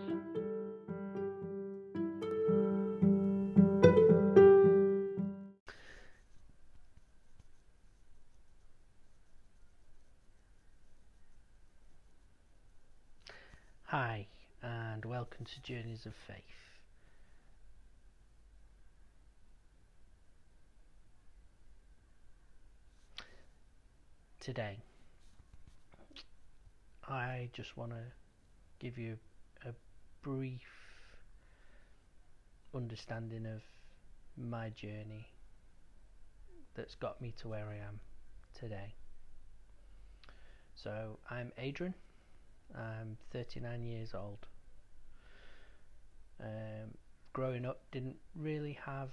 To 15.46 15.62
Journeys 15.62 16.08
of 16.08 16.14
Faith. 16.16 16.44
Today, 24.40 24.80
I 27.08 27.50
just 27.54 27.78
want 27.78 27.92
to 27.92 28.02
give 28.80 28.98
you 28.98 29.18
a 29.64 29.70
brief 30.24 30.62
understanding 32.74 33.46
of 33.46 33.62
my 34.38 34.70
journey 34.70 35.28
that's 36.74 36.96
got 36.96 37.22
me 37.22 37.34
to 37.42 37.50
where 37.50 37.68
I 37.68 37.88
am 37.88 38.00
today. 38.60 38.96
So, 40.76 41.20
I'm 41.30 41.52
Adrian. 41.60 41.94
I'm 42.76 43.18
39 43.32 43.84
years 43.84 44.14
old. 44.16 44.48
Um, 46.40 46.94
growing 47.34 47.66
up, 47.66 47.82
didn't 47.92 48.18
really 48.36 48.78
have 48.86 49.10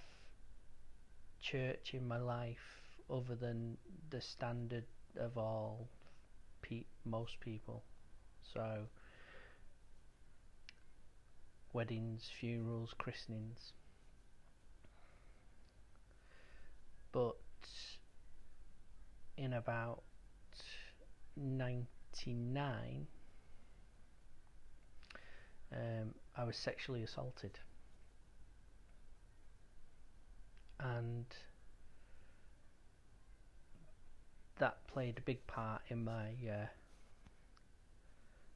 church 1.40 1.90
in 1.92 2.06
my 2.06 2.18
life 2.18 2.82
other 3.10 3.34
than 3.34 3.76
the 4.10 4.20
standard 4.20 4.84
of 5.16 5.36
all 5.36 5.88
pe- 6.62 6.84
most 7.04 7.40
people. 7.40 7.82
So, 8.54 8.86
weddings, 11.72 12.30
funerals, 12.40 12.94
christenings. 12.98 13.72
But 17.12 17.36
in 19.36 19.52
about 19.52 20.02
99, 21.36 23.06
um, 25.72 26.14
I 26.36 26.44
was 26.44 26.56
sexually 26.56 27.02
assaulted. 27.02 27.58
And 30.80 31.26
that 34.58 34.86
played 34.86 35.18
a 35.18 35.22
big 35.22 35.46
part 35.46 35.82
in 35.88 36.04
my 36.04 36.30
uh, 36.48 36.66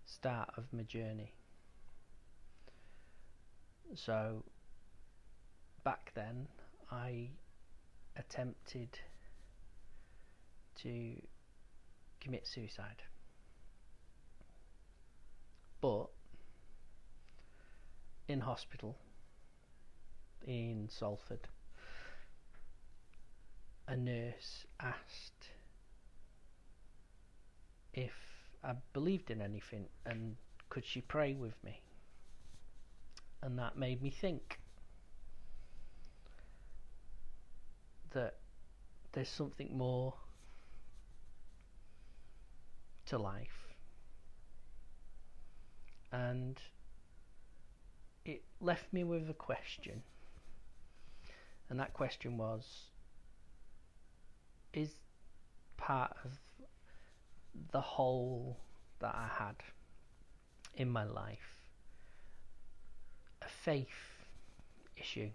start 0.04 0.50
of 0.56 0.64
my 0.72 0.82
journey. 0.82 1.32
So, 3.94 4.42
back 5.84 6.10
then, 6.14 6.48
I 6.90 7.28
attempted 8.16 8.98
to 10.82 11.14
commit 12.20 12.46
suicide. 12.46 13.02
But 15.80 16.08
in 18.28 18.40
hospital 18.40 18.96
in 20.46 20.88
Salford, 20.88 21.48
a 23.88 23.96
nurse 23.96 24.66
asked 24.80 25.50
if 27.94 28.12
I 28.62 28.74
believed 28.92 29.30
in 29.30 29.40
anything 29.40 29.86
and 30.04 30.36
could 30.68 30.84
she 30.84 31.00
pray 31.00 31.34
with 31.34 31.54
me. 31.64 31.80
And 33.42 33.58
that 33.58 33.76
made 33.76 34.02
me 34.02 34.10
think 34.10 34.58
that 38.12 38.36
there's 39.12 39.28
something 39.28 39.76
more 39.76 40.14
to 43.06 43.18
life. 43.18 43.68
And 46.12 46.60
left 48.60 48.92
me 48.92 49.04
with 49.04 49.28
a 49.28 49.34
question. 49.34 50.02
And 51.68 51.80
that 51.80 51.92
question 51.92 52.36
was 52.36 52.64
Is 54.72 54.90
part 55.76 56.16
of 56.24 56.32
the 57.72 57.80
hole 57.80 58.56
that 59.00 59.14
I 59.14 59.28
had 59.38 59.56
in 60.74 60.90
my 60.90 61.04
life 61.04 61.56
a 63.42 63.48
faith 63.48 63.88
issue? 64.96 65.30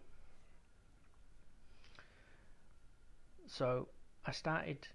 So 3.48 3.90
I 4.26 4.32
started 4.32 4.88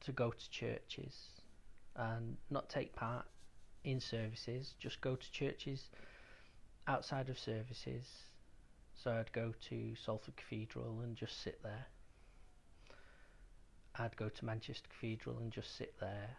to 0.00 0.12
go 0.12 0.30
to 0.30 0.50
churches 0.50 1.14
and 1.96 2.36
not 2.50 2.68
take 2.68 2.94
part 2.94 3.24
in 3.84 4.00
services, 4.00 4.74
just 4.78 5.00
go 5.00 5.16
to 5.16 5.32
churches 5.32 5.88
outside 6.86 7.28
of 7.28 7.38
services, 7.38 8.04
so 8.94 9.12
I'd 9.12 9.32
go 9.32 9.52
to 9.68 9.94
Salford 10.04 10.36
Cathedral 10.36 11.00
and 11.02 11.16
just 11.16 11.42
sit 11.42 11.62
there. 11.62 11.86
I'd 13.96 14.16
go 14.16 14.28
to 14.28 14.44
Manchester 14.44 14.88
Cathedral 14.88 15.38
and 15.38 15.52
just 15.52 15.76
sit 15.76 15.94
there. 16.00 16.36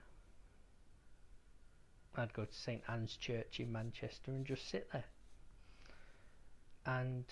I'd 2.18 2.34
go 2.34 2.46
to 2.46 2.54
St 2.54 2.82
Anne's 2.88 3.18
Church 3.18 3.60
in 3.60 3.72
Manchester 3.72 4.32
and 4.32 4.46
just 4.46 4.70
sit 4.70 4.88
there. 4.92 5.06
And 6.86 7.26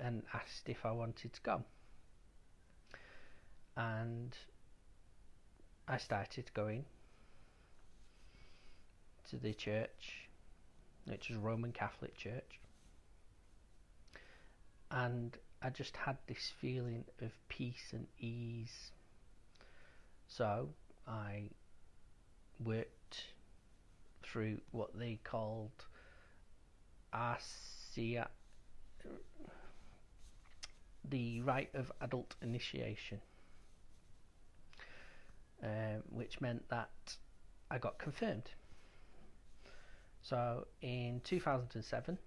and 0.00 0.22
asked 0.32 0.68
if 0.68 0.84
I 0.86 0.90
wanted 0.90 1.32
to 1.34 1.40
go. 1.42 1.62
And 3.76 4.36
I 5.86 5.98
started 5.98 6.50
going 6.54 6.84
to 9.30 9.36
the 9.36 9.52
church, 9.52 10.28
which 11.04 11.28
was 11.28 11.38
Roman 11.38 11.72
Catholic 11.72 12.16
Church, 12.16 12.58
and 14.90 15.36
I 15.62 15.70
just 15.70 15.96
had 15.96 16.16
this 16.26 16.52
feeling 16.60 17.04
of 17.20 17.32
peace 17.48 17.92
and 17.92 18.06
ease. 18.18 18.92
So 20.28 20.68
I 21.06 21.50
worked 22.64 23.24
through 24.22 24.60
what 24.70 24.98
they 24.98 25.18
called 25.24 25.70
RCA, 27.12 28.26
the 31.08 31.40
rite 31.40 31.70
of 31.74 31.90
adult 32.00 32.34
initiation, 32.42 33.20
um, 35.62 36.02
which 36.10 36.40
meant 36.40 36.68
that 36.68 37.16
I 37.70 37.78
got 37.78 37.98
confirmed. 37.98 38.50
So 40.22 40.66
in 40.82 41.20
2007, 41.24 42.18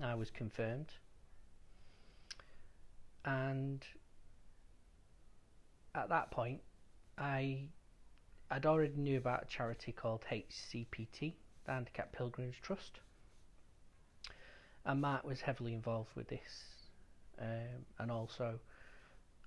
I 0.00 0.14
was 0.14 0.30
confirmed, 0.30 0.88
and 3.24 3.84
at 5.94 6.08
that 6.08 6.30
point, 6.30 6.60
I 7.16 7.64
I'd 8.50 8.66
already 8.66 8.96
knew 8.96 9.18
about 9.18 9.44
a 9.44 9.46
charity 9.46 9.92
called 9.92 10.24
HCPT, 10.30 11.34
the 11.64 11.72
Handicap 11.72 12.12
Pilgrimage 12.12 12.60
Trust, 12.62 13.00
and 14.84 15.00
Mark 15.00 15.24
was 15.24 15.40
heavily 15.40 15.74
involved 15.74 16.10
with 16.14 16.28
this, 16.28 16.64
um, 17.40 17.86
and 17.98 18.10
also 18.10 18.60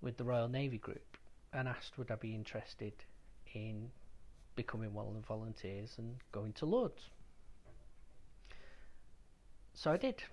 with 0.02 0.18
the 0.18 0.24
Royal 0.24 0.48
Navy 0.48 0.78
Group, 0.78 1.18
and 1.54 1.68
asked 1.68 1.98
would 1.98 2.12
I 2.12 2.16
be 2.16 2.34
interested 2.34 2.94
in 3.54 3.90
becoming 4.56 4.94
one 4.94 5.08
of 5.08 5.14
the 5.14 5.22
volunteers 5.22 5.94
and 5.98 6.16
going 6.32 6.54
to 6.54 6.66
Lourdes. 6.66 7.10
So 9.74 9.92
I 9.92 9.98
did. 9.98 10.24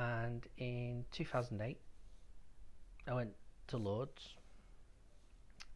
And 0.00 0.46
in 0.56 1.04
2008, 1.12 1.76
I 3.06 3.14
went 3.14 3.32
to 3.66 3.76
Lourdes. 3.76 4.34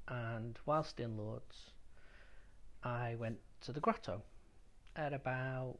And 0.08 0.58
whilst 0.64 0.98
in 0.98 1.18
Lourdes, 1.18 1.72
I 2.82 3.16
went 3.16 3.36
to 3.62 3.72
the 3.72 3.80
grotto 3.80 4.22
at 4.96 5.12
about 5.12 5.76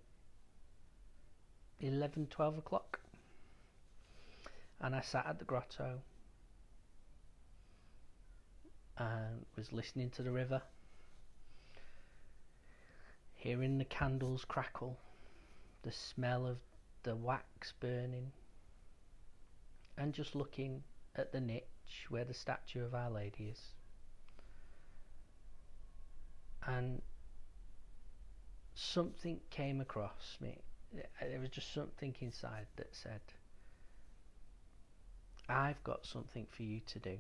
11 1.81 2.27
12 2.27 2.59
o'clock. 2.59 3.01
And 4.79 4.95
I 4.95 5.01
sat 5.01 5.25
at 5.27 5.39
the 5.39 5.47
grotto 5.47 6.01
and 8.99 9.47
was 9.57 9.73
listening 9.73 10.11
to 10.11 10.23
the 10.23 10.31
river, 10.31 10.61
hearing 13.33 13.79
the 13.79 13.87
candles 13.87 14.45
crackle, 14.45 14.99
the 15.83 15.93
smell 15.93 16.47
of 16.47 16.59
the 17.05 17.15
wax 17.15 17.73
burning, 17.79 18.33
and 19.97 20.13
just 20.13 20.35
looking 20.35 20.83
at 21.15 21.33
the 21.33 21.41
niche 21.41 22.07
where 22.09 22.25
the 22.25 22.35
statue 22.35 22.85
of 22.85 22.95
Our 22.95 23.11
Lady 23.11 23.53
is. 23.53 23.61
And 26.67 27.01
something 28.75 29.41
came 29.51 29.81
across 29.81 30.39
me. 30.41 30.59
There 31.21 31.41
was 31.41 31.51
just 31.51 31.73
something 31.73 32.15
inside 32.21 32.67
that 32.77 32.95
said, 32.95 33.21
I've 35.49 35.83
got 35.85 36.07
something 36.07 36.47
for 36.51 36.63
you 36.63 36.81
to 36.87 36.99
do. 36.99 37.19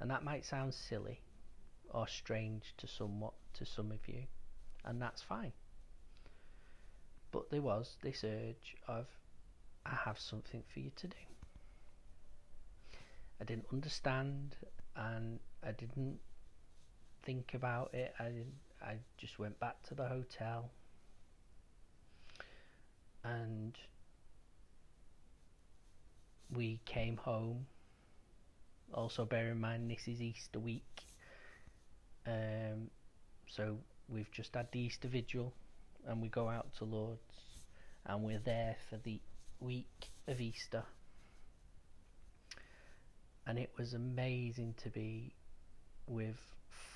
And 0.00 0.10
that 0.10 0.24
might 0.24 0.44
sound 0.44 0.72
silly 0.72 1.20
or 1.90 2.06
strange 2.08 2.74
to 2.78 2.86
somewhat 2.86 3.34
to 3.54 3.66
some 3.66 3.90
of 3.90 4.06
you, 4.06 4.24
and 4.84 5.00
that's 5.00 5.22
fine. 5.22 5.52
But 7.34 7.50
there 7.50 7.62
was 7.62 7.96
this 8.00 8.22
urge 8.22 8.76
of 8.86 9.06
I 9.84 9.96
have 10.06 10.20
something 10.20 10.62
for 10.72 10.78
you 10.78 10.92
to 10.94 11.08
do. 11.08 11.16
I 13.40 13.44
didn't 13.44 13.66
understand 13.72 14.56
and 14.94 15.40
I 15.60 15.72
didn't 15.72 16.20
think 17.24 17.54
about 17.54 17.92
it. 17.92 18.14
I 18.20 18.30
I 18.80 18.98
just 19.18 19.40
went 19.40 19.58
back 19.58 19.82
to 19.88 19.94
the 19.94 20.06
hotel 20.06 20.70
and 23.24 23.76
we 26.54 26.78
came 26.84 27.16
home 27.16 27.66
also, 28.92 29.24
bear 29.24 29.50
in 29.50 29.60
mind 29.60 29.90
this 29.90 30.06
is 30.06 30.22
Easter 30.22 30.60
week, 30.60 31.02
um, 32.26 32.90
so 33.48 33.76
we've 34.08 34.30
just 34.30 34.54
had 34.54 34.70
the 34.70 34.78
Easter 34.78 35.08
Vigil, 35.08 35.52
and 36.06 36.20
we 36.20 36.28
go 36.28 36.48
out 36.48 36.74
to 36.78 36.84
Lourdes, 36.84 37.20
and 38.06 38.22
we're 38.22 38.38
there 38.38 38.76
for 38.90 38.96
the 38.98 39.20
week 39.60 40.10
of 40.28 40.40
Easter, 40.40 40.84
and 43.46 43.58
it 43.58 43.70
was 43.78 43.94
amazing 43.94 44.74
to 44.82 44.90
be 44.90 45.34
with 46.06 46.36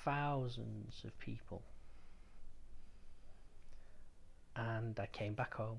thousands 0.03 1.01
of 1.03 1.17
people. 1.19 1.61
And 4.55 4.99
I 4.99 5.05
came 5.05 5.33
back 5.33 5.53
home 5.53 5.77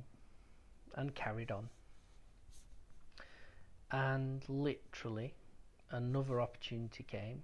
and 0.94 1.14
carried 1.14 1.50
on. 1.50 1.68
And 3.92 4.42
literally, 4.48 5.34
another 5.90 6.40
opportunity 6.40 7.04
came 7.04 7.42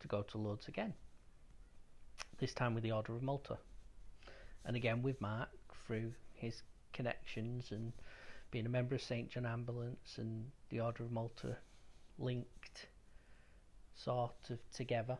to 0.00 0.08
go 0.08 0.22
to 0.22 0.38
Lourdes 0.38 0.68
again. 0.68 0.94
This 2.38 2.52
time 2.52 2.74
with 2.74 2.82
the 2.82 2.92
Order 2.92 3.14
of 3.14 3.22
Malta. 3.22 3.58
And 4.64 4.76
again 4.76 5.02
with 5.02 5.20
Mark 5.20 5.48
through 5.86 6.12
his 6.34 6.62
connections 6.92 7.70
and 7.70 7.92
being 8.50 8.66
a 8.66 8.70
member 8.70 8.94
of 8.94 9.02
St. 9.02 9.30
John 9.30 9.46
Ambulance 9.46 10.16
and 10.18 10.50
the 10.70 10.80
Order 10.80 11.04
of 11.04 11.12
Malta 11.12 11.56
linked 12.18 12.86
sort 13.94 14.50
of 14.50 14.58
together. 14.72 15.18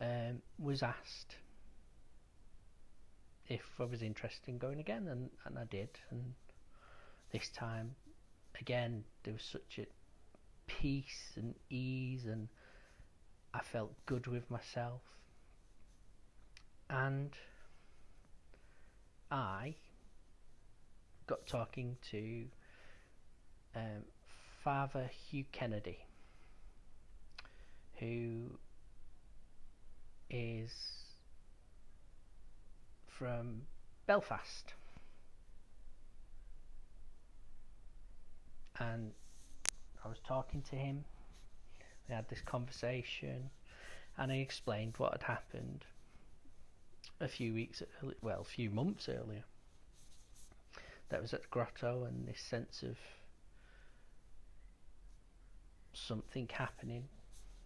Um, 0.00 0.42
was 0.58 0.82
asked 0.82 1.36
if 3.48 3.62
I 3.78 3.84
was 3.84 4.02
interested 4.02 4.48
in 4.48 4.58
going 4.58 4.80
again, 4.80 5.06
and, 5.08 5.30
and 5.44 5.58
I 5.58 5.64
did. 5.64 5.90
And 6.10 6.34
this 7.32 7.48
time 7.50 7.94
again, 8.60 9.04
there 9.22 9.34
was 9.34 9.42
such 9.42 9.78
a 9.78 9.86
peace 10.66 11.32
and 11.36 11.54
ease, 11.70 12.24
and 12.24 12.48
I 13.54 13.60
felt 13.60 13.92
good 14.06 14.26
with 14.26 14.50
myself. 14.50 15.02
And 16.92 17.30
I 19.30 19.74
got 21.26 21.46
talking 21.46 21.96
to 22.10 22.44
um, 23.74 24.04
Father 24.62 25.10
Hugh 25.30 25.46
Kennedy, 25.52 26.04
who 27.98 28.58
is 30.28 30.70
from 33.08 33.62
Belfast. 34.06 34.74
and 38.90 39.12
I 40.04 40.08
was 40.08 40.18
talking 40.26 40.62
to 40.70 40.76
him. 40.76 41.04
We 42.08 42.14
had 42.14 42.28
this 42.28 42.40
conversation, 42.40 43.50
and 44.18 44.32
he 44.32 44.40
explained 44.40 44.94
what 44.98 45.12
had 45.12 45.22
happened 45.22 45.84
a 47.20 47.28
few 47.28 47.54
weeks, 47.54 47.82
well, 48.20 48.40
a 48.40 48.44
few 48.44 48.70
months 48.70 49.08
earlier. 49.08 49.44
That 51.08 51.20
was 51.20 51.34
at 51.34 51.42
the 51.42 51.48
grotto, 51.48 52.04
and 52.04 52.26
this 52.26 52.40
sense 52.40 52.82
of 52.82 52.96
something 55.92 56.48
happening, 56.52 57.04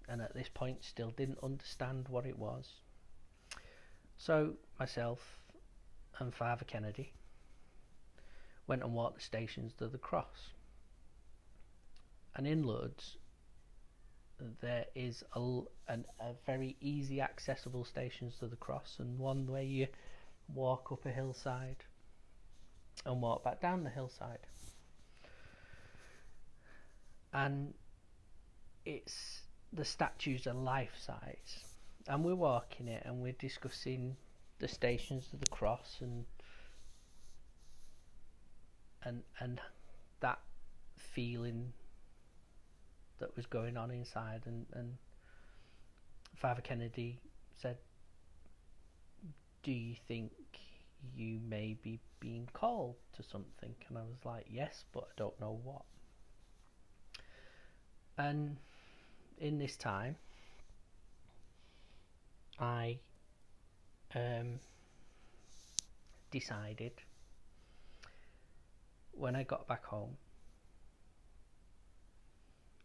and 0.09 0.21
at 0.21 0.35
this 0.35 0.49
point, 0.53 0.85
still 0.85 1.11
didn't 1.11 1.38
understand 1.43 2.09
what 2.09 2.26
it 2.26 2.38
was. 2.38 2.71
So, 4.19 4.55
myself 4.79 5.21
and 6.19 6.35
Father 6.35 6.65
Kennedy 6.65 7.12
went 8.67 8.83
and 8.83 8.95
walked 8.95 9.17
the 9.17 9.23
stations 9.23 9.73
to 9.79 9.87
the 9.87 9.99
cross 9.99 10.50
and 12.37 12.47
in 12.47 12.62
Lourdes 12.62 13.17
there 14.61 14.85
is 14.95 15.23
a, 15.35 15.40
an, 15.88 16.05
a 16.21 16.33
very 16.45 16.76
easy 16.81 17.21
accessible 17.21 17.85
stations 17.85 18.37
to 18.38 18.47
the 18.47 18.57
cross 18.57 18.97
and 18.99 19.19
one 19.19 19.47
where 19.47 19.62
you 19.62 19.87
walk 20.55 20.93
up 20.93 21.07
a 21.07 21.11
hillside 21.11 21.85
and 23.05 23.21
walk 23.21 23.45
back 23.45 23.61
down 23.61 23.85
the 23.85 23.90
hillside. 23.90 24.47
And 27.33 27.75
it's 28.85 29.43
the 29.73 29.85
statues 29.85 30.47
are 30.47 30.55
life 30.55 30.95
size. 30.99 31.64
And 32.09 32.25
we're 32.25 32.35
walking 32.35 32.88
it 32.88 33.02
and 33.05 33.21
we're 33.21 33.33
discussing 33.33 34.16
the 34.59 34.69
stations 34.69 35.28
of 35.33 35.40
the 35.40 35.47
cross 35.47 35.99
and 36.00 36.25
and 39.02 39.23
and 39.40 39.61
that 40.21 40.38
feeling 40.97 41.73
that 43.18 43.35
was 43.37 43.46
going 43.46 43.76
on 43.76 43.90
inside 43.90 44.42
and, 44.46 44.66
and 44.75 44.96
Father 46.37 46.61
Kennedy 46.61 47.18
said, 47.56 47.78
Do 49.62 49.73
you 49.73 49.94
think 50.06 50.32
you 51.14 51.40
may 51.49 51.76
be 51.82 51.99
being 52.20 52.49
called 52.52 52.96
to 53.14 53.23
something? 53.23 53.75
And 53.88 53.99
I 53.99 54.02
was 54.02 54.25
like, 54.25 54.46
Yes, 54.50 54.85
but 54.92 55.04
I 55.04 55.12
don't 55.16 55.38
know 55.40 55.58
what. 55.64 55.82
And 58.18 58.56
in 59.38 59.58
this 59.58 59.76
time, 59.76 60.16
I 62.58 62.99
um, 64.14 64.61
decided 66.30 66.92
when 69.12 69.37
I 69.37 69.42
got 69.42 69.66
back 69.66 69.85
home 69.85 70.16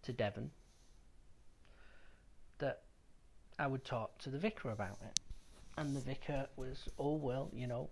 to 0.04 0.14
Devon 0.14 0.52
that 2.60 2.82
I 3.60 3.68
would 3.68 3.84
talk 3.84 4.18
to 4.20 4.30
the 4.30 4.38
vicar 4.38 4.72
about 4.72 4.98
it. 5.04 5.20
And 5.78 5.96
the 5.96 6.00
vicar 6.00 6.48
was, 6.56 6.88
oh, 7.00 7.16
well, 7.16 7.50
you 7.54 7.68
know, 7.68 7.90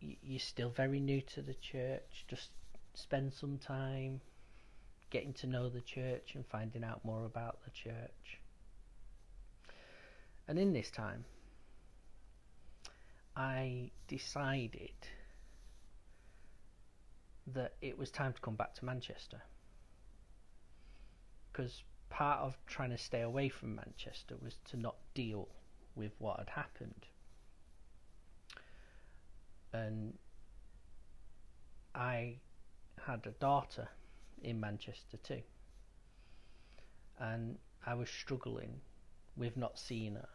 you're 0.00 0.38
still 0.38 0.70
very 0.70 1.00
new 1.00 1.20
to 1.34 1.42
the 1.42 1.54
church, 1.54 2.24
just 2.28 2.50
spend 2.94 3.32
some 3.32 3.58
time 3.58 4.20
getting 5.10 5.32
to 5.32 5.46
know 5.46 5.68
the 5.68 5.80
church 5.80 6.32
and 6.34 6.46
finding 6.46 6.84
out 6.84 7.04
more 7.04 7.24
about 7.24 7.58
the 7.64 7.70
church. 7.70 8.38
And 10.46 10.58
in 10.58 10.72
this 10.72 10.90
time, 10.90 11.24
I 13.36 13.90
decided 14.08 14.92
that 17.54 17.74
it 17.80 17.98
was 17.98 18.10
time 18.10 18.32
to 18.32 18.40
come 18.40 18.56
back 18.56 18.74
to 18.74 18.84
Manchester. 18.84 19.42
Because 21.58 21.82
part 22.08 22.38
of 22.38 22.56
trying 22.68 22.90
to 22.90 22.98
stay 22.98 23.22
away 23.22 23.48
from 23.48 23.74
Manchester 23.74 24.36
was 24.40 24.54
to 24.70 24.76
not 24.76 24.94
deal 25.14 25.48
with 25.96 26.12
what 26.20 26.38
had 26.38 26.50
happened. 26.50 27.06
And 29.72 30.14
I 31.96 32.36
had 33.04 33.26
a 33.26 33.32
daughter 33.32 33.88
in 34.40 34.60
Manchester 34.60 35.16
too. 35.16 35.42
And 37.18 37.58
I 37.84 37.94
was 37.94 38.08
struggling 38.08 38.80
with 39.36 39.56
not 39.56 39.80
seeing 39.80 40.14
her. 40.14 40.28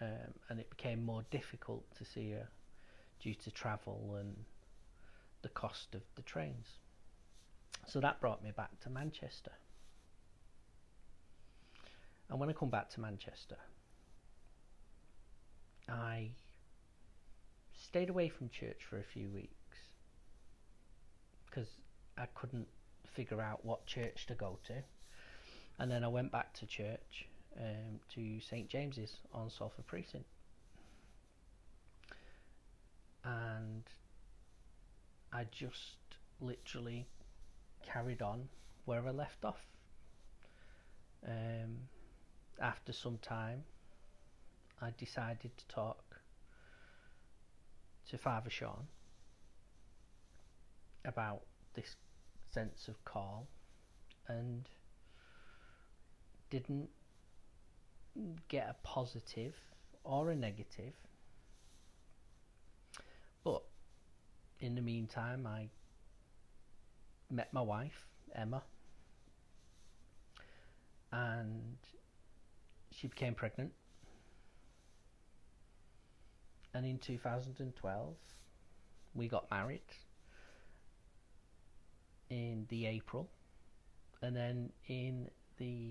Um, 0.00 0.34
and 0.48 0.58
it 0.58 0.68
became 0.68 1.04
more 1.04 1.24
difficult 1.30 1.84
to 1.98 2.04
see 2.04 2.32
her 2.32 2.48
due 3.20 3.34
to 3.36 3.52
travel 3.52 4.16
and 4.18 4.34
the 5.42 5.48
cost 5.50 5.94
of 5.94 6.02
the 6.16 6.22
trains. 6.22 6.66
So 7.86 8.00
that 8.00 8.20
brought 8.20 8.42
me 8.42 8.50
back 8.50 8.80
to 8.80 8.90
Manchester. 8.90 9.52
And 12.30 12.40
when 12.40 12.48
I 12.48 12.52
come 12.52 12.70
back 12.70 12.88
to 12.90 13.00
Manchester, 13.00 13.58
I 15.88 16.30
stayed 17.74 18.08
away 18.08 18.28
from 18.28 18.48
church 18.48 18.84
for 18.88 18.98
a 18.98 19.02
few 19.02 19.28
weeks 19.28 19.78
because 21.46 21.68
I 22.16 22.26
couldn't 22.34 22.68
figure 23.04 23.40
out 23.40 23.64
what 23.64 23.86
church 23.86 24.26
to 24.26 24.34
go 24.34 24.58
to. 24.66 24.74
And 25.78 25.90
then 25.90 26.04
I 26.04 26.08
went 26.08 26.32
back 26.32 26.54
to 26.54 26.66
church 26.66 27.26
um, 27.58 28.00
to 28.14 28.40
St 28.40 28.68
James's 28.68 29.16
on 29.34 29.50
Salford 29.50 29.86
Precinct. 29.86 30.24
And 33.24 33.84
I 35.32 35.44
just 35.50 35.96
literally 36.40 37.06
carried 37.84 38.22
on 38.22 38.48
where 38.84 39.06
I 39.06 39.10
left 39.10 39.44
off. 39.44 39.60
Um, 41.26 41.88
after 42.60 42.92
some 42.92 43.18
time, 43.18 43.64
I 44.80 44.90
decided 44.98 45.56
to 45.56 45.66
talk 45.68 46.20
to 48.08 48.18
Father 48.18 48.50
Sean 48.50 48.86
about 51.04 51.42
this 51.74 51.96
sense 52.50 52.88
of 52.88 53.04
call 53.04 53.46
and 54.28 54.68
didn't 56.50 56.88
get 58.48 58.68
a 58.68 58.76
positive 58.86 59.54
or 60.04 60.30
a 60.30 60.36
negative. 60.36 60.94
But 63.44 63.62
in 64.60 64.74
the 64.74 64.82
meantime, 64.82 65.46
I 65.46 65.68
met 67.30 67.52
my 67.52 67.62
wife, 67.62 68.06
Emma, 68.34 68.62
and 71.10 71.76
she 73.02 73.08
became 73.08 73.34
pregnant. 73.34 73.72
And 76.72 76.86
in 76.86 76.98
2012, 76.98 78.14
we 79.14 79.28
got 79.28 79.50
married 79.50 79.80
in 82.30 82.64
the 82.68 82.86
April, 82.86 83.28
and 84.22 84.34
then 84.34 84.70
in 84.86 85.28
the 85.58 85.90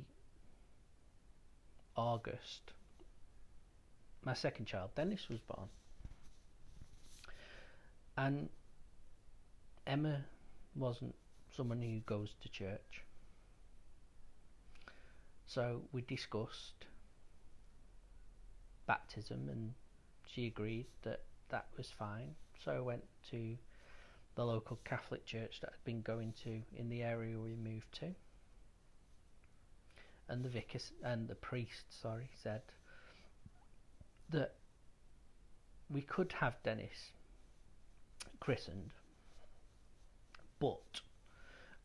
August, 1.97 2.71
my 4.23 4.33
second 4.33 4.65
child, 4.65 4.91
Dennis, 4.95 5.27
was 5.29 5.41
born. 5.41 5.67
And 8.17 8.49
Emma 9.85 10.23
wasn't 10.75 11.13
someone 11.55 11.81
who 11.81 11.99
goes 11.99 12.29
to 12.41 12.49
church. 12.49 13.03
So 15.45 15.81
we 15.91 16.01
discussed 16.03 16.85
baptism 18.91 19.47
and 19.49 19.71
she 20.27 20.47
agreed 20.47 20.85
that 21.03 21.21
that 21.47 21.67
was 21.77 21.87
fine. 21.97 22.35
So 22.65 22.73
I 22.73 22.81
went 22.81 23.05
to 23.29 23.55
the 24.35 24.43
local 24.43 24.79
Catholic 24.83 25.25
church 25.25 25.61
that 25.61 25.69
I'd 25.69 25.85
been 25.85 26.01
going 26.01 26.33
to 26.43 26.61
in 26.75 26.89
the 26.89 27.01
area 27.01 27.39
we 27.39 27.55
moved 27.55 27.89
to. 27.99 28.07
And 30.27 30.43
the 30.43 30.49
vicar 30.49 30.79
and 31.05 31.29
the 31.29 31.35
priest, 31.35 31.85
sorry, 32.01 32.29
said 32.43 32.63
that 34.29 34.55
we 35.89 36.01
could 36.01 36.33
have 36.33 36.61
Dennis 36.61 37.11
christened, 38.41 38.91
but 40.59 40.99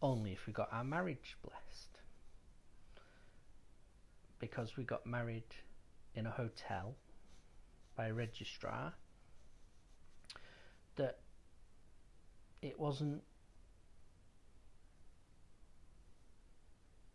only 0.02 0.32
if 0.32 0.44
we 0.48 0.52
got 0.52 0.72
our 0.72 0.84
marriage 0.84 1.36
blessed. 1.44 2.00
Because 4.40 4.76
we 4.76 4.82
got 4.82 5.06
married 5.06 5.54
in 6.16 6.26
a 6.26 6.30
hotel 6.30 6.94
by 7.96 8.08
a 8.08 8.12
registrar, 8.12 8.92
that 10.96 11.18
it 12.62 12.78
wasn't 12.78 13.22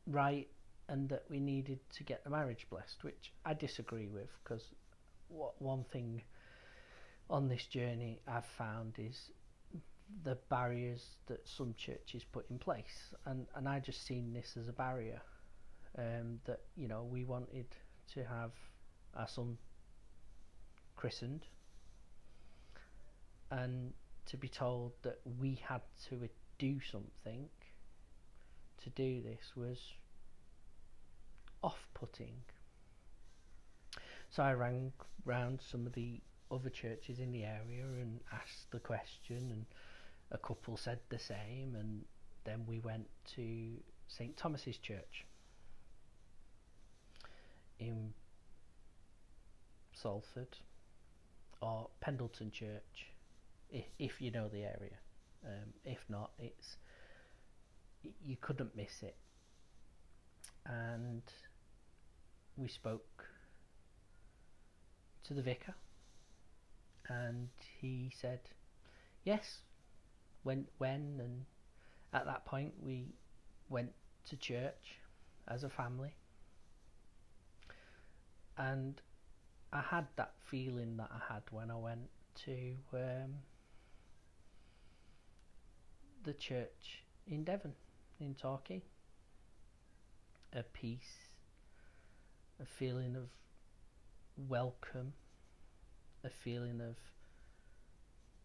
right 0.07 0.47
and 0.87 1.09
that 1.09 1.23
we 1.29 1.39
needed 1.39 1.79
to 1.95 2.03
get 2.03 2.23
the 2.23 2.29
marriage 2.29 2.67
blessed, 2.69 3.03
which 3.03 3.31
I 3.45 3.53
disagree 3.53 4.07
with 4.07 4.29
because 4.43 4.63
one 5.29 5.85
thing 5.91 6.21
on 7.29 7.47
this 7.47 7.65
journey 7.65 8.19
I've 8.27 8.45
found 8.57 8.95
is 8.97 9.31
the 10.23 10.37
barriers 10.49 11.05
that 11.27 11.47
some 11.47 11.73
churches 11.77 12.23
put 12.31 12.49
in 12.49 12.59
place, 12.59 13.13
and 13.25 13.47
and 13.55 13.67
I 13.67 13.79
just 13.79 14.05
seen 14.05 14.33
this 14.33 14.57
as 14.59 14.67
a 14.67 14.73
barrier 14.73 15.21
um, 15.97 16.39
that 16.45 16.59
you 16.75 16.87
know 16.87 17.03
we 17.09 17.23
wanted 17.23 17.67
to 18.13 18.23
have 18.25 18.51
our 19.15 19.27
son 19.27 19.57
christened, 20.95 21.45
and 23.49 23.93
to 24.27 24.37
be 24.37 24.47
told 24.47 24.91
that 25.03 25.19
we 25.39 25.59
had 25.67 25.81
to 26.09 26.29
do 26.57 26.79
something 26.91 27.49
to 28.83 28.89
do 28.91 29.21
this 29.21 29.55
was 29.55 29.77
off-putting. 31.63 32.33
So 34.29 34.43
I 34.43 34.53
rang 34.53 34.93
round 35.25 35.59
some 35.61 35.85
of 35.85 35.93
the 35.93 36.21
other 36.49 36.69
churches 36.69 37.19
in 37.19 37.31
the 37.31 37.43
area 37.43 37.83
and 37.99 38.19
asked 38.31 38.71
the 38.71 38.79
question, 38.79 39.49
and 39.51 39.65
a 40.31 40.37
couple 40.37 40.77
said 40.77 40.99
the 41.09 41.19
same, 41.19 41.75
and 41.77 42.05
then 42.43 42.65
we 42.65 42.79
went 42.79 43.07
to 43.35 43.73
St 44.07 44.35
Thomas's 44.37 44.77
Church 44.77 45.25
in 47.79 48.13
Salford 50.01 50.57
or 51.61 51.89
Pendleton 51.99 52.51
Church, 52.51 53.07
if, 53.69 53.85
if 53.99 54.21
you 54.21 54.31
know 54.31 54.47
the 54.47 54.63
area. 54.63 54.97
Um, 55.45 55.73
if 55.85 55.99
not, 56.09 56.31
it's 56.39 56.77
you 58.23 58.37
couldn't 58.41 58.75
miss 58.75 59.03
it. 59.03 59.15
And 60.65 61.23
we 62.57 62.67
spoke 62.67 63.25
to 65.23 65.33
the 65.33 65.41
vicar, 65.41 65.73
and 67.09 67.49
he 67.79 68.11
said, 68.19 68.41
"Yes, 69.23 69.59
when 70.43 70.67
when." 70.77 71.19
And 71.19 71.45
at 72.13 72.25
that 72.25 72.45
point, 72.45 72.73
we 72.81 73.05
went 73.69 73.91
to 74.29 74.37
church 74.37 74.99
as 75.47 75.63
a 75.63 75.69
family, 75.69 76.13
and 78.57 79.01
I 79.73 79.81
had 79.81 80.07
that 80.17 80.33
feeling 80.49 80.97
that 80.97 81.09
I 81.11 81.33
had 81.33 81.43
when 81.49 81.71
I 81.71 81.75
went 81.75 82.09
to 82.45 82.73
um, 82.93 83.35
the 86.23 86.33
church 86.33 87.03
in 87.25 87.43
Devon, 87.43 87.73
in 88.19 88.35
Torquay. 88.35 88.81
A 90.53 90.63
peace, 90.63 91.29
a 92.61 92.65
feeling 92.65 93.15
of 93.15 93.29
welcome, 94.49 95.13
a 96.25 96.29
feeling 96.29 96.81
of 96.81 96.97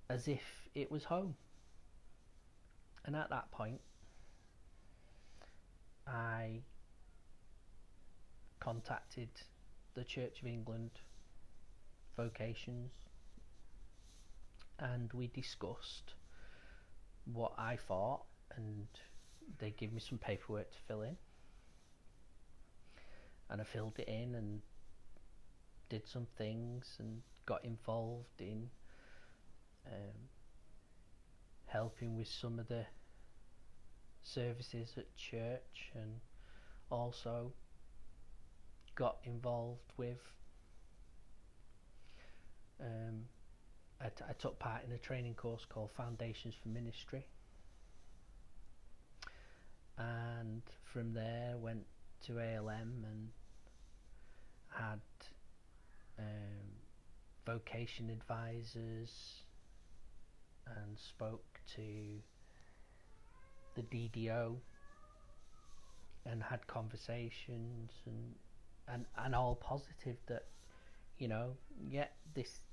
as 0.09 0.29
if 0.29 0.69
it 0.77 0.93
was 0.93 1.03
home. 1.03 1.35
And 3.05 3.17
at 3.17 3.31
that 3.31 3.51
point, 3.51 3.81
I 6.07 6.61
contacted 8.61 9.31
the 9.95 10.05
Church 10.05 10.41
of 10.43 10.47
England 10.47 10.91
vocations 12.17 12.93
and 14.79 15.13
we 15.13 15.29
discussed 15.29 16.15
what 17.33 17.53
I 17.59 17.77
thought 17.77 18.23
and 18.57 18.87
they 19.59 19.71
gave 19.71 19.93
me 19.93 20.01
some 20.01 20.19
paperwork 20.19 20.71
to 20.71 20.79
fill 20.87 21.03
in. 21.03 21.17
And 23.49 23.61
I 23.61 23.65
filled 23.65 23.99
it 23.99 24.09
in 24.09 24.35
and 24.35 24.61
did 25.89 26.07
some 26.09 26.27
things 26.37 26.97
and 26.99 27.23
got 27.47 27.65
involved 27.65 28.41
in 28.41 28.69
um, 29.87 30.29
helping 31.67 32.17
with 32.17 32.29
some 32.29 32.59
of 32.59 32.67
the 32.69 32.85
services 34.23 34.95
at 34.97 35.17
church 35.17 35.93
and 35.95 36.21
also 36.91 37.53
got 38.97 39.19
involved 39.25 39.93
with 39.97 40.19
um, 42.81 43.23
I, 44.01 44.33
took 44.39 44.59
part 44.59 44.83
in 44.87 44.93
a 44.93 44.99
training 44.99 45.35
course 45.35 45.65
called 45.69 45.91
Foundations 45.97 46.55
for 46.63 46.69
Ministry. 46.69 47.27
And 49.99 50.63
from 50.85 51.15
there 51.15 51.55
went 51.57 51.87
to 52.27 52.39
ALM 52.39 53.05
and 53.05 53.29
had 54.69 55.01
um, 56.19 56.27
vocation 57.47 58.11
advisors 58.11 59.11
and 60.67 60.99
spoke 60.99 61.61
to 61.77 62.21
the 63.75 63.83
DDO 63.83 64.57
and 66.25 66.43
had 66.43 66.67
conversations 66.67 67.93
and 68.07 68.35
and 68.89 69.05
and 69.19 69.35
all 69.35 69.55
positive 69.55 70.17
that 70.27 70.45
you 71.19 71.29
know 71.29 71.53
yeah 71.89 72.07
this 72.35 72.66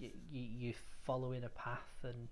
you, 0.00 0.10
you, 0.32 0.70
are 0.70 0.74
following 1.04 1.44
a 1.44 1.48
path 1.50 1.92
and 2.02 2.28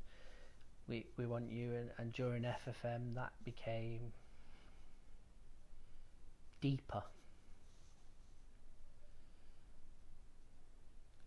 we 0.89 1.07
we 1.17 1.27
want 1.27 1.51
you 1.51 1.75
and, 1.75 1.91
and 1.99 2.13
during 2.13 2.43
FFM 2.43 3.15
that 3.15 3.33
became 3.45 4.13
deeper. 6.61 7.03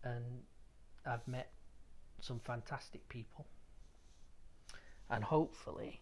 And 0.04 0.24
I've 1.06 1.26
met 1.28 1.50
some 2.20 2.40
fantastic 2.40 3.08
people. 3.08 3.46
And 5.08 5.22
hopefully 5.22 6.00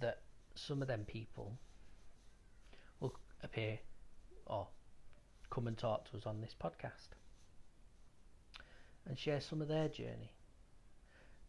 that 0.00 0.20
some 0.54 0.82
of 0.82 0.88
them 0.88 1.04
people 1.06 1.58
will 3.00 3.14
appear 3.42 3.78
or 4.46 4.68
come 5.50 5.66
and 5.66 5.76
talk 5.76 6.10
to 6.10 6.16
us 6.16 6.26
on 6.26 6.40
this 6.40 6.54
podcast 6.62 7.16
and 9.08 9.18
share 9.18 9.40
some 9.40 9.60
of 9.60 9.68
their 9.68 9.88
journey. 9.88 10.32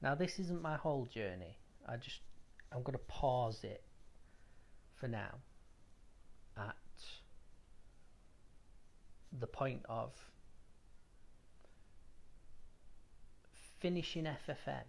Now, 0.01 0.15
this 0.15 0.39
isn't 0.39 0.61
my 0.61 0.75
whole 0.75 1.05
journey. 1.05 1.57
I 1.87 1.97
just, 1.97 2.19
I'm 2.71 2.83
going 2.83 2.97
to 2.97 3.05
pause 3.07 3.63
it 3.63 3.83
for 4.95 5.07
now 5.07 5.35
at 6.57 6.75
the 9.39 9.47
point 9.47 9.81
of 9.89 10.11
finishing 13.79 14.25
FFM 14.25 14.83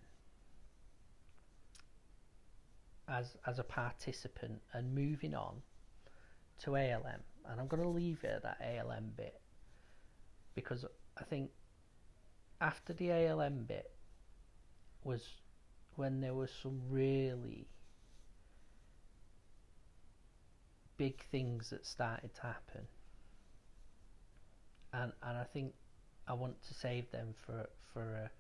as 3.09 3.37
as 3.47 3.59
a 3.59 3.65
participant 3.65 4.61
and 4.73 4.95
moving 4.95 5.35
on 5.35 5.63
to 6.61 6.77
ALM 6.77 7.21
and 7.51 7.61
I'm 7.61 7.67
going 7.67 7.83
to 7.83 7.89
leave 7.89 8.23
it 8.23 8.31
at 8.37 8.43
that 8.43 8.59
ALM 8.63 9.13
bit 9.17 9.41
because 10.55 10.85
I 11.19 11.25
think 11.25 11.51
after 12.65 12.95
the 12.95 13.13
ALM 13.13 13.65
bit 13.65 13.91
was 15.05 15.23
when 15.97 16.23
there 16.23 16.33
was 16.33 16.51
some 16.63 16.81
really 16.89 17.67
big 20.97 21.23
things 21.31 21.69
that 21.69 21.85
started 21.85 22.35
to 22.35 22.41
happen. 22.41 22.87
And 24.95 25.13
and 25.23 25.37
I 25.37 25.45
think 25.45 25.75
I 26.27 26.33
want 26.33 26.57
to 26.69 26.75
save 26.75 27.11
them 27.11 27.35
for 27.45 27.69
for 27.93 28.01
a 28.01 28.31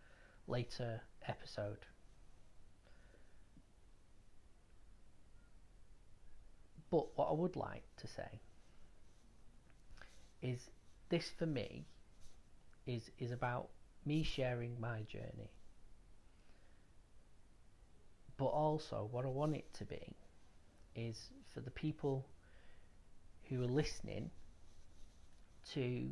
later 0.50 1.02
episode. 1.28 1.84
But 6.90 7.08
what 7.14 7.28
I 7.28 7.34
would 7.34 7.56
like 7.56 7.84
to 7.98 8.06
say 8.06 8.40
is 10.40 10.70
this 11.10 11.30
for 11.38 11.46
me 11.46 11.84
is 12.86 13.10
is 13.18 13.30
about 13.30 13.68
me 14.06 14.22
sharing 14.22 14.80
my 14.80 15.02
journey. 15.02 15.50
But 18.36 18.46
also 18.46 19.08
what 19.10 19.24
I 19.24 19.28
want 19.28 19.54
it 19.54 19.72
to 19.74 19.84
be 19.84 20.16
is 20.94 21.30
for 21.52 21.60
the 21.60 21.70
people 21.70 22.26
who 23.48 23.62
are 23.62 23.66
listening 23.66 24.30
to 25.72 26.08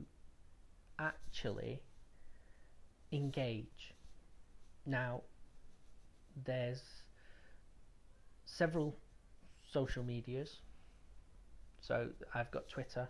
actually 0.99 1.83
engage. 3.11 3.95
Now 4.87 5.23
there's 6.45 6.83
several 8.45 8.97
social 9.73 10.05
medias. 10.05 10.59
So 11.81 12.09
I've 12.35 12.51
got 12.51 12.69
Twitter 12.69 13.09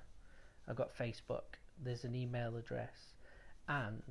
I've 0.68 0.77
got 0.77 0.97
Facebook, 0.97 1.59
there's 1.83 2.05
an 2.05 2.14
email 2.14 2.57
address, 2.57 3.14
and 3.68 4.03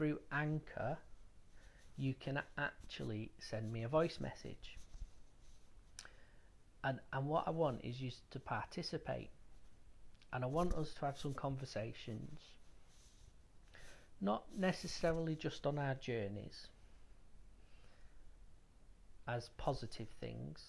through 0.00 0.18
Anchor, 0.32 0.96
you 1.98 2.14
can 2.18 2.40
actually 2.56 3.30
send 3.38 3.70
me 3.70 3.82
a 3.82 3.88
voice 3.88 4.18
message. 4.18 4.78
And, 6.82 7.00
and 7.12 7.26
what 7.26 7.46
I 7.46 7.50
want 7.50 7.82
is 7.84 8.00
you 8.00 8.10
to 8.30 8.40
participate. 8.40 9.28
And 10.32 10.42
I 10.42 10.46
want 10.46 10.72
us 10.72 10.94
to 10.94 11.04
have 11.04 11.18
some 11.18 11.34
conversations, 11.34 12.40
not 14.22 14.44
necessarily 14.56 15.34
just 15.34 15.66
on 15.66 15.78
our 15.78 15.96
journeys 15.96 16.68
as 19.28 19.50
positive 19.58 20.08
things, 20.18 20.64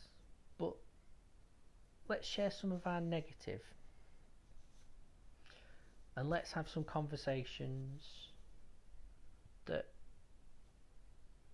but 0.58 0.76
let's 2.10 2.28
share 2.28 2.52
some 2.52 2.74
of 2.74 2.86
our 2.86 3.00
negative 3.00 3.62
and 6.18 6.30
let's 6.30 6.52
have 6.52 6.68
some 6.68 6.84
conversations 6.84 8.02
that 9.66 9.86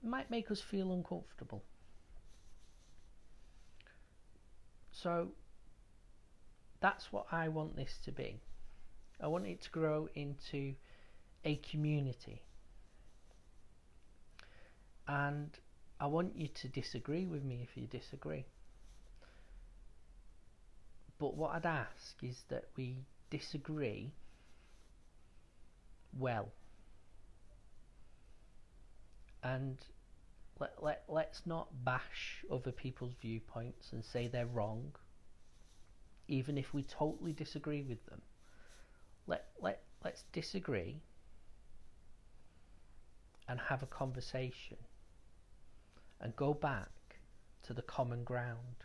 might 0.03 0.29
make 0.29 0.51
us 0.51 0.61
feel 0.61 0.91
uncomfortable. 0.91 1.63
So 4.91 5.29
that's 6.79 7.11
what 7.11 7.27
I 7.31 7.47
want 7.49 7.75
this 7.75 7.99
to 8.05 8.11
be. 8.11 8.39
I 9.21 9.27
want 9.27 9.47
it 9.47 9.61
to 9.63 9.69
grow 9.69 10.09
into 10.15 10.73
a 11.43 11.55
community. 11.57 12.41
And 15.07 15.49
I 15.99 16.07
want 16.07 16.35
you 16.35 16.47
to 16.47 16.67
disagree 16.67 17.25
with 17.25 17.43
me 17.43 17.67
if 17.67 17.75
you 17.75 17.87
disagree. 17.87 18.45
But 21.19 21.35
what 21.35 21.55
I'd 21.55 21.65
ask 21.65 22.21
is 22.21 22.43
that 22.49 22.65
we 22.75 22.97
disagree 23.29 24.11
well. 26.17 26.49
And 29.43 29.77
let, 30.59 30.73
let, 30.81 31.03
let's 31.07 31.41
not 31.45 31.67
bash 31.83 32.43
other 32.51 32.71
people's 32.71 33.13
viewpoints 33.21 33.93
and 33.93 34.03
say 34.03 34.27
they're 34.27 34.45
wrong, 34.45 34.91
even 36.27 36.57
if 36.57 36.73
we 36.73 36.83
totally 36.83 37.33
disagree 37.33 37.83
with 37.83 38.03
them. 38.07 38.21
Let, 39.27 39.45
let, 39.61 39.81
let's 40.03 40.23
disagree 40.31 41.01
and 43.47 43.59
have 43.59 43.83
a 43.83 43.87
conversation 43.87 44.77
and 46.19 46.35
go 46.35 46.53
back 46.53 46.89
to 47.63 47.73
the 47.73 47.81
common 47.81 48.23
ground 48.23 48.83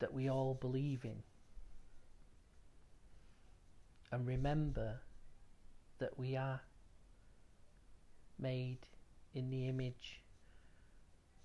that 0.00 0.12
we 0.12 0.28
all 0.28 0.54
believe 0.54 1.04
in 1.04 1.22
and 4.10 4.26
remember 4.26 5.00
that 5.98 6.18
we 6.18 6.36
are 6.36 6.60
made 8.38 8.78
in 9.34 9.50
the 9.50 9.68
image 9.68 10.22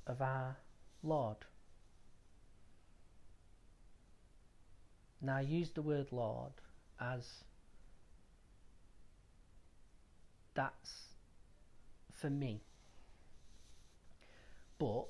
of 0.05 0.21
our 0.21 0.57
Lord. 1.03 1.37
Now, 5.21 5.39
use 5.39 5.71
the 5.71 5.81
word 5.81 6.07
Lord 6.11 6.51
as 6.99 7.43
that's 10.53 10.91
for 12.13 12.29
me. 12.29 12.61
But 14.79 15.05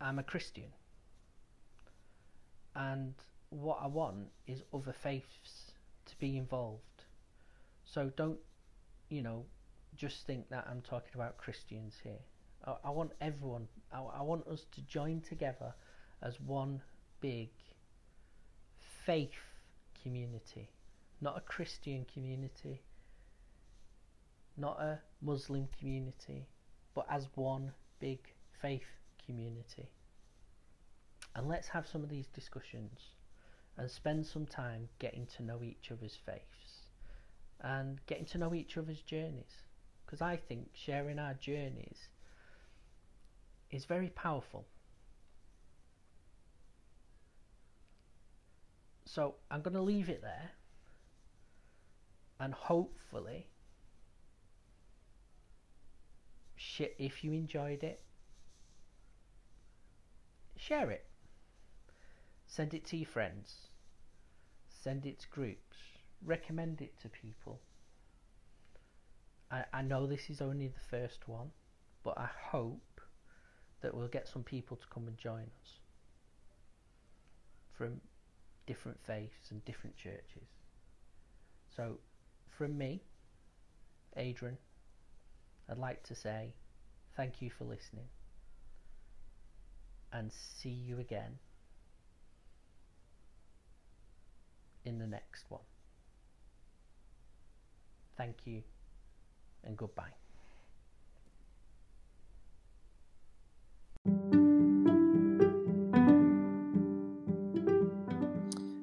I'm 0.00 0.18
a 0.18 0.22
Christian. 0.22 0.72
And 2.74 3.14
what 3.50 3.78
I 3.82 3.86
want 3.86 4.28
is 4.46 4.62
other 4.72 4.94
faiths 5.02 5.72
to 6.06 6.16
be 6.18 6.36
involved. 6.36 6.80
So 7.84 8.10
don't, 8.16 8.38
you 9.10 9.22
know, 9.22 9.44
just 9.96 10.26
think 10.26 10.48
that 10.50 10.66
I'm 10.70 10.80
talking 10.80 11.12
about 11.14 11.36
Christians 11.36 11.94
here. 12.02 12.20
I, 12.66 12.74
I 12.84 12.90
want 12.90 13.12
everyone, 13.20 13.68
I, 13.92 14.00
I 14.00 14.22
want 14.22 14.46
us 14.46 14.64
to 14.72 14.80
join 14.82 15.20
together 15.20 15.74
as 16.22 16.40
one 16.40 16.80
big 17.20 17.50
faith 19.04 19.30
community, 20.02 20.70
not 21.20 21.36
a 21.36 21.40
Christian 21.40 22.06
community, 22.12 22.82
not 24.56 24.80
a 24.80 25.00
Muslim 25.20 25.68
community, 25.78 26.46
but 26.94 27.06
as 27.10 27.28
one 27.34 27.72
big 28.00 28.18
faith 28.60 28.86
community. 29.24 29.88
And 31.34 31.48
let's 31.48 31.68
have 31.68 31.86
some 31.86 32.02
of 32.02 32.10
these 32.10 32.26
discussions 32.26 33.00
and 33.76 33.90
spend 33.90 34.26
some 34.26 34.46
time 34.46 34.88
getting 34.98 35.26
to 35.36 35.42
know 35.42 35.62
each 35.62 35.90
other's 35.90 36.18
faiths 36.26 36.86
and 37.60 38.04
getting 38.06 38.26
to 38.26 38.38
know 38.38 38.52
each 38.54 38.76
other's 38.76 39.00
journeys. 39.00 39.62
Because 40.12 40.20
I 40.20 40.36
think 40.36 40.68
sharing 40.74 41.18
our 41.18 41.32
journeys 41.32 42.10
is 43.70 43.86
very 43.86 44.10
powerful. 44.10 44.66
So 49.06 49.36
I'm 49.50 49.62
going 49.62 49.72
to 49.72 49.80
leave 49.80 50.10
it 50.10 50.20
there 50.20 50.50
and 52.38 52.52
hopefully 52.52 53.46
if 56.76 57.24
you 57.24 57.32
enjoyed 57.32 57.82
it 57.82 58.02
share 60.58 60.90
it 60.90 61.06
Send 62.46 62.74
it 62.74 62.84
to 62.88 62.98
your 62.98 63.06
friends. 63.06 63.68
Send 64.68 65.06
it 65.06 65.20
to 65.20 65.28
groups. 65.30 65.78
Recommend 66.22 66.82
it 66.82 67.00
to 67.00 67.08
people. 67.08 67.60
I, 69.52 69.64
I 69.72 69.82
know 69.82 70.06
this 70.06 70.30
is 70.30 70.40
only 70.40 70.68
the 70.68 70.80
first 70.90 71.28
one, 71.28 71.50
but 72.02 72.16
I 72.16 72.28
hope 72.50 73.00
that 73.82 73.94
we'll 73.94 74.08
get 74.08 74.26
some 74.26 74.42
people 74.42 74.76
to 74.78 74.86
come 74.88 75.06
and 75.06 75.18
join 75.18 75.42
us 75.42 75.78
from 77.76 78.00
different 78.66 78.98
faiths 79.06 79.50
and 79.50 79.62
different 79.64 79.96
churches. 79.96 80.48
So, 81.76 81.98
from 82.48 82.78
me, 82.78 83.02
Adrian, 84.16 84.56
I'd 85.68 85.78
like 85.78 86.02
to 86.04 86.14
say 86.14 86.54
thank 87.16 87.42
you 87.42 87.50
for 87.50 87.64
listening 87.64 88.06
and 90.12 90.30
see 90.32 90.70
you 90.70 90.98
again 90.98 91.38
in 94.84 94.98
the 94.98 95.06
next 95.06 95.50
one. 95.50 95.62
Thank 98.16 98.46
you 98.46 98.62
and 99.64 99.76
goodbye. 99.76 100.14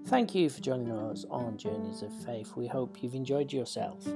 Thank 0.10 0.34
you 0.34 0.50
for 0.50 0.60
joining 0.60 0.92
us 0.92 1.24
on 1.30 1.58
Journeys 1.58 2.02
of 2.02 2.12
Faith. 2.26 2.54
We 2.56 2.65
hope 2.65 3.04
you've 3.04 3.13
enjoyed 3.13 3.54
yourself 3.54 4.08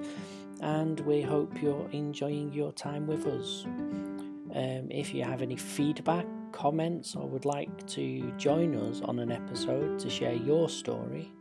and 0.60 1.00
we 1.02 1.22
hope 1.22 1.62
you're 1.62 1.88
enjoying 1.92 2.52
your 2.52 2.72
time 2.72 3.06
with 3.06 3.28
us. 3.28 3.66
Um, 3.66 4.90
if 4.90 5.14
you 5.14 5.24
have 5.24 5.42
any 5.42 5.56
feedback, 5.56 6.26
comments, 6.52 7.16
or 7.16 7.28
would 7.28 7.46
like 7.46 7.86
to 7.88 8.32
join 8.38 8.76
us 8.76 9.02
on 9.02 9.20
an 9.20 9.32
episode 9.32 10.00
to 10.00 10.10
share 10.10 10.34
your 10.34 10.68
story, 10.68 11.32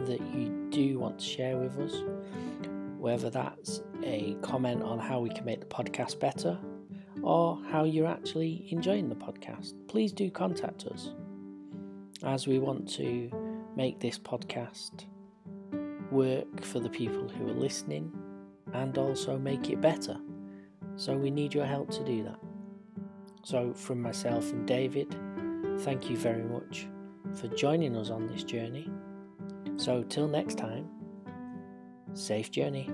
that 0.06 0.22
you 0.22 0.68
do 0.70 1.00
want 1.00 1.20
to 1.20 1.26
share 1.26 1.58
with 1.58 1.78
us, 1.80 1.96
whether 2.98 3.30
that's 3.30 3.82
a 4.04 4.36
comment 4.42 4.84
on 4.84 5.00
how 5.00 5.20
we 5.20 5.30
can 5.30 5.46
make 5.46 5.60
the 5.60 5.66
podcast 5.66 6.20
better 6.20 6.58
or 7.22 7.60
how 7.70 7.84
you're 7.84 8.08
actually 8.08 8.68
enjoying 8.72 9.10
the 9.10 9.16
podcast, 9.16 9.74
please 9.88 10.12
do 10.12 10.30
contact 10.30 10.86
us 10.86 11.12
as 12.24 12.48
we 12.48 12.60
want 12.60 12.90
to 12.90 13.30
make 13.76 14.00
this 14.00 14.18
podcast 14.18 15.06
work 16.12 16.64
for 16.64 16.80
the 16.80 16.90
people 16.90 17.28
who 17.28 17.48
are 17.48 17.54
listening 17.54 18.12
and 18.74 18.98
also 18.98 19.38
make 19.38 19.70
it 19.70 19.82
better. 19.82 20.18
So 20.96 21.16
we 21.16 21.30
need 21.30 21.54
your 21.54 21.66
help 21.66 21.92
to 21.92 22.04
do 22.04 22.24
that. 22.24 22.40
So, 23.48 23.72
from 23.72 24.02
myself 24.02 24.52
and 24.52 24.68
David, 24.68 25.16
thank 25.80 26.10
you 26.10 26.18
very 26.18 26.44
much 26.44 26.86
for 27.34 27.48
joining 27.48 27.96
us 27.96 28.10
on 28.10 28.28
this 28.28 28.44
journey. 28.44 28.92
So, 29.78 30.04
till 30.04 30.28
next 30.28 30.58
time, 30.58 30.90
safe 32.14 32.52
journey. 32.52 32.90